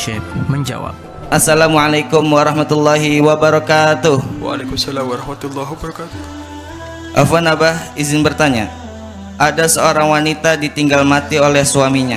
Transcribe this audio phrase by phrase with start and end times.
[0.00, 0.96] Syekh menjawab.
[1.28, 4.40] Assalamualaikum warahmatullahi wabarakatuh.
[4.40, 6.20] Waalaikumsalam warahmatullahi wabarakatuh.
[7.12, 8.72] Afwan Abah, izin bertanya.
[9.36, 12.16] Ada seorang wanita ditinggal mati oleh suaminya.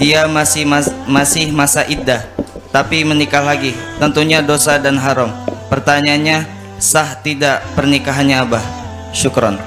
[0.00, 2.24] Dia masih mas masih masa iddah,
[2.72, 3.76] tapi menikah lagi.
[4.00, 5.28] Tentunya dosa dan haram.
[5.68, 6.48] Pertanyaannya,
[6.80, 8.64] sah tidak pernikahannya Abah?
[9.12, 9.60] Syukron.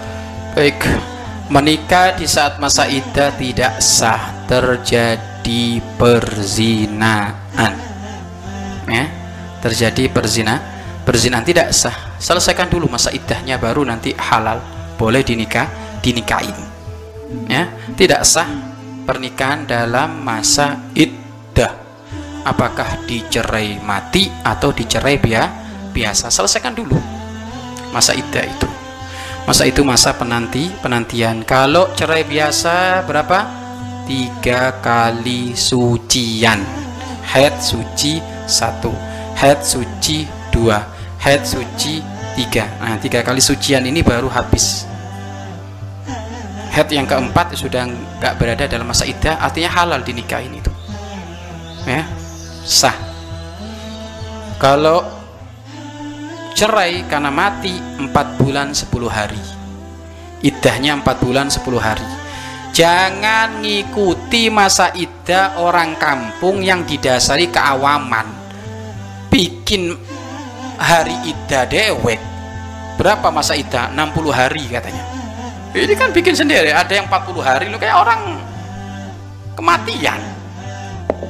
[0.57, 0.81] Baik,
[1.53, 5.34] menikah di saat masa iddah tidak sah, terjadi
[5.97, 7.73] perzinaan.
[8.85, 9.05] Ya,
[9.61, 10.61] terjadi perzina,
[11.05, 12.17] perzinahan tidak sah.
[12.21, 14.61] Selesaikan dulu masa iddahnya baru nanti halal,
[14.97, 15.65] boleh dinikah,
[16.01, 16.55] dinikahin.
[17.49, 18.45] Ya, tidak sah
[19.05, 21.73] pernikahan dalam masa iddah.
[22.45, 25.49] Apakah dicerai mati atau dicerai bia
[25.89, 26.29] biasa?
[26.29, 26.97] Selesaikan dulu
[27.95, 28.67] masa iddah itu
[29.47, 33.64] masa itu masa penanti penantian kalau cerai biasa berapa
[34.05, 36.61] tiga kali sucian.
[37.25, 38.93] Head suci satu.
[39.35, 40.79] Head suci dua.
[41.19, 41.99] Head suci
[42.37, 42.69] tiga.
[42.79, 44.85] Nah tiga kali sucian ini baru habis.
[46.71, 47.89] Head yang keempat sudah
[48.21, 50.71] nggak berada dalam masa iddah artinya halal dinikahin itu
[51.87, 52.03] ya
[52.63, 52.95] sah.
[54.59, 55.03] Kalau
[56.55, 59.39] cerai karena mati 4 bulan 10 hari.
[60.45, 62.14] Iddahnya 4 bulan 10 hari
[62.75, 68.27] jangan ngikuti masa iddah orang kampung yang didasari keawaman.
[69.31, 69.95] Bikin
[70.75, 72.19] hari iddah dewek.
[72.99, 75.03] Berapa masa iddah 60 hari katanya.
[75.71, 76.75] Ini kan bikin sendiri.
[76.75, 78.43] Ada yang 40 hari lu kayak orang
[79.55, 80.19] kematian.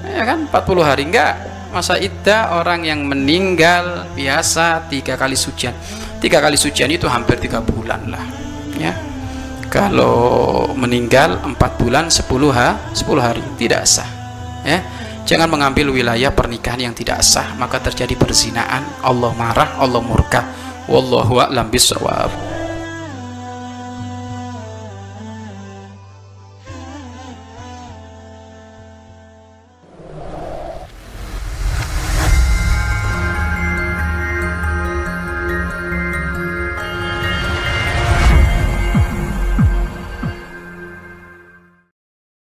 [0.06, 0.50] Ya kan?
[0.50, 1.06] 40 hari.
[1.10, 1.34] Enggak.
[1.74, 5.74] Masa iddah orang yang meninggal biasa tiga kali sucian.
[6.22, 8.46] Tiga kali sucian itu hampir tiga bulan lah
[8.80, 8.92] ya
[9.76, 14.08] kalau meninggal empat bulan sepuluh ha sepuluh hari tidak sah
[14.64, 14.80] ya.
[15.26, 18.88] Jangan mengambil wilayah pernikahan yang tidak sah maka terjadi perzinaan.
[19.04, 20.48] Allah marah Allah murka.
[20.86, 22.45] Wallahu a'lam bishawab